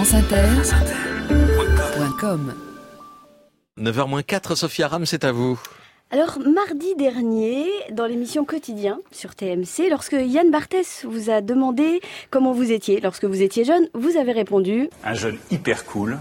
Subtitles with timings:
[0.00, 2.54] franceinter.com
[3.78, 5.60] 9h-4, Sophia Ram, c'est à vous.
[6.10, 12.00] Alors, mardi dernier, dans l'émission Quotidien sur TMC, lorsque Yann Barthès vous a demandé
[12.30, 16.18] comment vous étiez lorsque vous étiez jeune, vous avez répondu Un jeune hyper cool,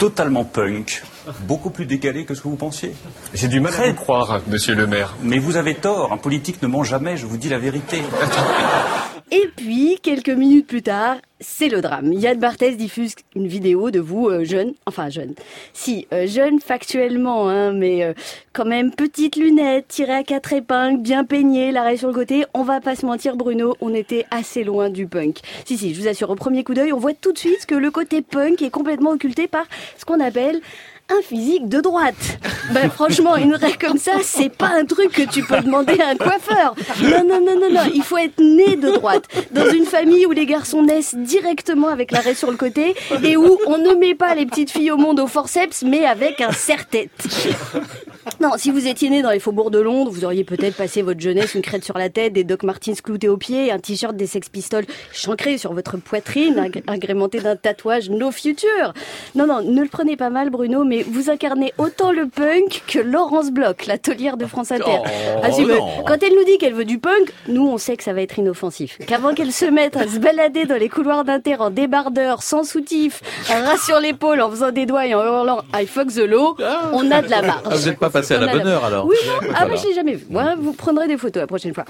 [0.00, 1.04] totalement punk,
[1.42, 2.96] beaucoup plus décalé que ce que vous pensiez.
[3.32, 5.14] J'ai du mal à vous croire, monsieur le maire.
[5.22, 8.02] Mais vous avez tort, un politique ne ment jamais, je vous dis la vérité.
[9.32, 12.12] Et puis, quelques minutes plus tard, c'est le drame.
[12.12, 15.34] Yann Barthès diffuse une vidéo de vous, euh, jeune, enfin jeune.
[15.72, 18.12] Si, euh, jeune factuellement, hein, mais euh,
[18.52, 22.44] quand même petites lunettes, tirées à quatre épingles, bien peignées, l'arrêt sur le côté.
[22.54, 25.38] On va pas se mentir, Bruno, on était assez loin du punk.
[25.64, 27.76] Si, si, je vous assure, au premier coup d'œil, on voit tout de suite que
[27.76, 29.66] le côté punk est complètement occulté par
[29.96, 30.60] ce qu'on appelle
[31.10, 32.38] un physique de droite.
[32.72, 36.10] Ben franchement, une raie comme ça, c'est pas un truc que tu peux demander à
[36.10, 36.74] un coiffeur.
[37.02, 37.90] Non, non, non, non, non.
[37.94, 39.24] Il faut être né de droite.
[39.52, 43.36] Dans une famille où les garçons naissent directement avec la raie sur le côté et
[43.36, 46.52] où on ne met pas les petites filles au monde au forceps, mais avec un
[46.52, 47.10] serre-tête.
[48.40, 51.20] Non, si vous étiez né dans les faubourgs de Londres, vous auriez peut-être passé votre
[51.20, 54.26] jeunesse une crête sur la tête, des Doc Martens cloutés aux pieds, un t-shirt des
[54.26, 58.92] Sex Pistols chancré sur votre poitrine, agré- agrémenté d'un tatouage No Future.
[59.34, 62.98] Non, non, ne le prenez pas mal, Bruno, mais vous incarnez autant le punk que
[62.98, 64.98] Laurence Bloch, la taulière de France Inter.
[65.42, 68.02] Ah, si, mais quand elle nous dit qu'elle veut du punk, nous, on sait que
[68.02, 68.98] ça va être inoffensif.
[69.06, 73.22] Qu'avant qu'elle se mette à se balader dans les couloirs d'Inter en débardeur, sans soutif,
[73.50, 76.56] un ras sur l'épaule, en faisant des doigts et en hurlant I fuck the law,
[76.92, 77.62] on a de la marge.
[77.64, 79.88] Ah, vous n'êtes pas passé à la bonne heure alors Oui, non, ah, moi je
[79.88, 80.26] l'ai jamais vu.
[80.30, 81.84] Moi, vous prendrez des photos la prochaine fois.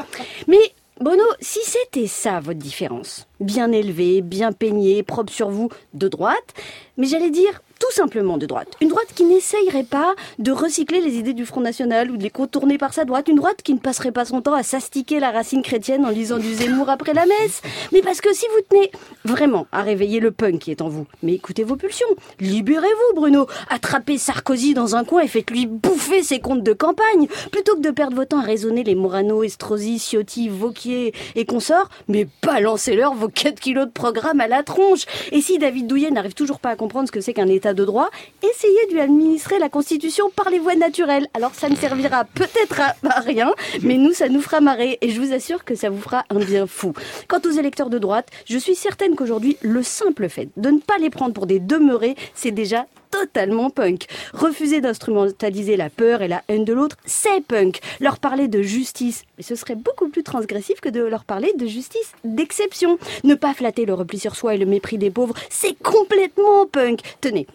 [0.46, 0.58] Mais
[1.00, 6.54] Bruno, si c'était ça votre différence, bien élevé, bien peigné, propre sur vous, de droite,
[6.98, 8.68] mais j'allais dire tout simplement de droite.
[8.80, 12.30] Une droite qui n'essayerait pas de recycler les idées du Front National ou de les
[12.30, 13.26] contourner par sa droite.
[13.28, 16.38] Une droite qui ne passerait pas son temps à s'astiquer la racine chrétienne en lisant
[16.38, 17.62] du Zemmour après la messe.
[17.92, 18.92] Mais parce que si vous tenez
[19.24, 22.06] vraiment à réveiller le punk qui est en vous, mais écoutez vos pulsions.
[22.38, 23.46] Libérez-vous, Bruno.
[23.70, 27.28] Attrapez Sarkozy dans un coin et faites-lui bouffer ses comptes de campagne.
[27.50, 31.88] Plutôt que de perdre votre temps à raisonner les Morano, Estrosi, Ciotti, Vauquier et consorts,
[32.08, 35.06] mais balancez-leur vos 4 kilos de programme à la tronche.
[35.32, 37.84] Et si David Douillet n'arrive toujours pas à comprendre ce que c'est qu'un état de
[37.84, 38.10] droit,
[38.42, 41.28] essayez de lui administrer la Constitution par les voies naturelles.
[41.34, 44.98] Alors ça ne servira peut-être à, rien, mais nous, ça nous fera marrer.
[45.00, 46.92] Et je vous assure que ça vous fera un bien fou.
[47.28, 50.98] Quant aux électeurs de droite, je suis certaine qu'aujourd'hui, le simple fait de ne pas
[50.98, 54.06] les prendre pour des demeurés, c'est déjà totalement punk.
[54.32, 57.80] Refuser d'instrumentaliser la peur et la haine de l'autre, c'est punk.
[58.00, 61.66] Leur parler de justice, mais ce serait beaucoup plus transgressif que de leur parler de
[61.66, 62.98] justice d'exception.
[63.24, 67.00] Ne pas flatter le repli sur soi et le mépris des pauvres, c'est complètement punk.
[67.20, 67.46] Tenez,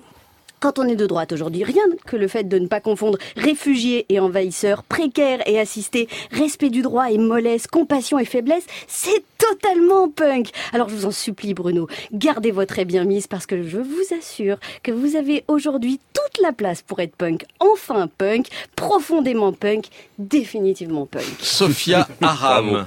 [0.66, 4.08] quand on est de droite aujourd'hui, rien que le fait de ne pas confondre réfugiés
[4.10, 10.10] et envahisseurs, précaires et assistés, respect du droit et mollesse, compassion et faiblesse, c'est totalement
[10.10, 10.50] punk.
[10.74, 14.58] Alors je vous en supplie Bruno, gardez votre bien mise parce que je vous assure
[14.82, 17.46] que vous avez aujourd'hui toute la place pour être punk.
[17.60, 19.86] Enfin punk, profondément punk,
[20.18, 21.26] définitivement punk.
[21.42, 22.84] Sophia Aram.